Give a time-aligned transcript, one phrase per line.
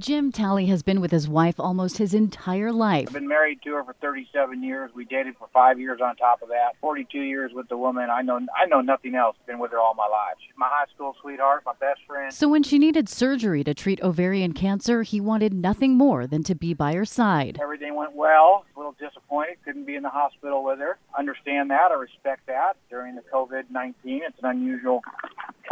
[0.00, 3.06] Jim Talley has been with his wife almost his entire life.
[3.06, 4.90] I've been married to her for 37 years.
[4.92, 6.72] We dated for five years on top of that.
[6.80, 8.10] 42 years with the woman.
[8.10, 9.36] I know I know nothing else.
[9.46, 10.34] Been with her all my life.
[10.44, 12.34] She's my high school sweetheart, my best friend.
[12.34, 16.56] So when she needed surgery to treat ovarian cancer, he wanted nothing more than to
[16.56, 17.60] be by her side.
[17.62, 18.64] Everything went well.
[18.84, 19.56] Little disappointed.
[19.64, 20.98] Couldn't be in the hospital with her.
[21.16, 21.90] Understand that.
[21.90, 22.76] I respect that.
[22.90, 25.00] During the COVID-19, it's an unusual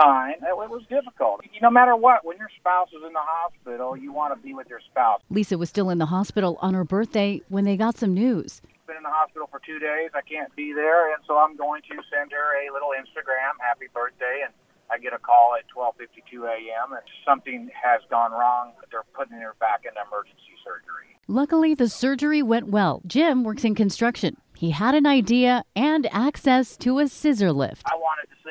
[0.00, 0.36] time.
[0.40, 1.42] It was difficult.
[1.60, 4.70] No matter what, when your spouse is in the hospital, you want to be with
[4.70, 5.20] your spouse.
[5.28, 8.62] Lisa was still in the hospital on her birthday when they got some news.
[8.86, 10.08] Been in the hospital for two days.
[10.14, 13.88] I can't be there, and so I'm going to send her a little Instagram happy
[13.92, 14.54] birthday, and
[14.90, 16.92] I get a call at 12:52 a.m.
[16.92, 18.72] and something has gone wrong.
[18.90, 21.18] They're putting her back into emergency surgery.
[21.28, 23.00] Luckily, the surgery went well.
[23.06, 24.36] Jim works in construction.
[24.56, 27.82] He had an idea and access to a scissor lift.
[27.86, 27.96] I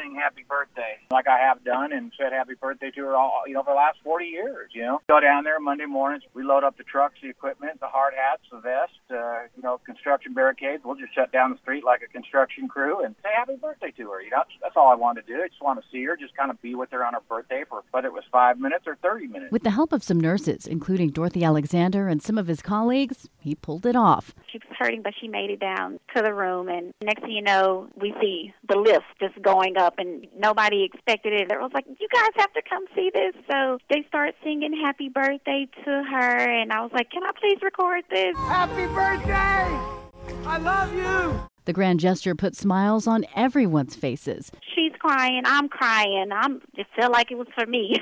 [0.01, 3.53] sing happy birthday like I have done and said happy birthday to her all, you
[3.53, 5.01] know, for the last 40 years, you know.
[5.07, 8.43] Go down there Monday mornings, we load up the trucks, the equipment, the hard hats,
[8.51, 10.83] the vest, uh, you know, construction barricades.
[10.83, 14.09] We'll just shut down the street like a construction crew and say happy birthday to
[14.11, 14.21] her.
[14.21, 15.41] You know, that's all I wanted to do.
[15.41, 17.63] I just want to see her, just kind of be with her on her birthday
[17.67, 19.51] for whether it was five minutes or 30 minutes.
[19.51, 23.55] With the help of some nurses, including Dorothy Alexander and some of his colleagues, he
[23.55, 24.33] pulled it off.
[24.51, 26.67] She was hurting, but she made it down to the room.
[26.67, 31.33] And next thing you know, we see the lift just going up, and nobody expected
[31.33, 31.51] it.
[31.51, 33.33] It was like, you guys have to come see this.
[33.49, 37.59] So they start singing happy birthday to her, and I was like, can I please
[37.61, 38.35] record this?
[38.37, 40.01] Happy birthday!
[40.45, 41.39] I love you!
[41.65, 44.51] The grand gesture put smiles on everyone's faces.
[44.75, 46.29] She's crying, I'm crying.
[46.33, 47.97] I'm it felt like it was for me.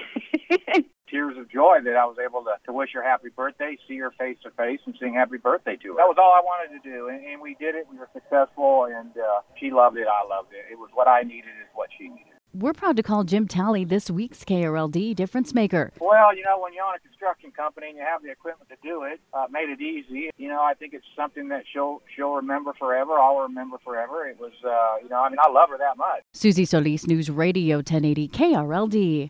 [1.09, 4.11] tears of joy that I was able to, to wish her happy birthday, see her
[4.11, 5.95] face to face, and sing happy birthday to her.
[5.97, 7.87] That was all I wanted to do, and, and we did it.
[7.91, 10.07] We were successful, and uh, she loved it.
[10.07, 10.71] I loved it.
[10.71, 12.39] It was what I needed, is what she needed.
[12.53, 15.91] We're proud to call Jim Talley this week's KRLD difference maker.
[15.99, 18.75] Well, you know, when you're own a construction company and you have the equipment to
[18.81, 20.31] do it, uh, made it easy.
[20.37, 23.13] You know, I think it's something that she'll she'll remember forever.
[23.19, 24.27] I'll remember forever.
[24.27, 26.23] It was, uh, you know, I mean, I love her that much.
[26.33, 29.29] Susie Solis, News Radio 1080 KRLD.